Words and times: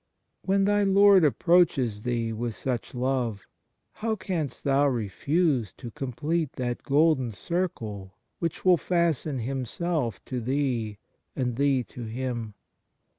When 0.41 0.65
thy 0.65 0.81
Lord 0.81 1.23
approaches 1.23 2.01
thee 2.01 2.33
with 2.33 2.55
such 2.55 2.95
love, 2.95 3.45
how 3.91 4.15
canst 4.15 4.63
thou 4.63 4.87
refuse 4.87 5.73
to 5.73 5.91
complete 5.91 6.53
that 6.53 6.81
golden 6.81 7.31
circle 7.33 8.17
which 8.39 8.65
will 8.65 8.77
fasten 8.77 9.37
Himself 9.37 10.19
to 10.25 10.39
thee 10.41 10.97
and 11.35 11.55
thee 11.55 11.83
to 11.83 12.05
Him 12.05 12.55